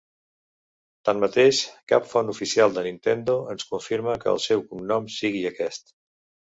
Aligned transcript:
Tanmateix, 1.09 1.59
cap 1.93 2.09
font 2.13 2.33
oficial 2.35 2.73
de 2.79 2.85
Nintendo 2.89 3.39
ens 3.55 3.71
confirma 3.75 4.19
que 4.27 4.35
el 4.35 4.43
seu 4.51 4.69
cognom 4.73 5.17
sigui 5.21 5.47
aquest. 5.55 5.99